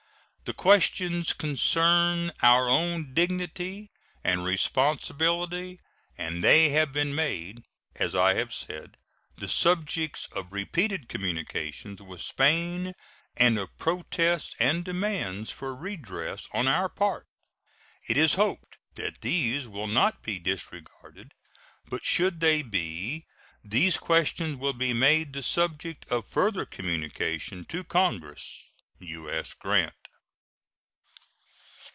[0.43, 3.89] The questions concern our own dignity
[4.21, 5.79] and responsibility,
[6.17, 7.63] and they have been made,
[7.95, 8.97] as I have said,
[9.37, 12.91] the subjects of repeated communications with Spain
[13.37, 17.27] and of protests and demands for redress on our part.
[18.09, 21.31] It is hoped that these will not be disregarded,
[21.85, 23.25] but should they be
[23.63, 28.65] these questions will be made the subject of a further communication to Congress.
[28.99, 29.53] U.S.
[29.53, 29.93] GRANT.